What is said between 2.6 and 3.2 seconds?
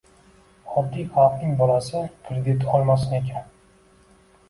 olmasin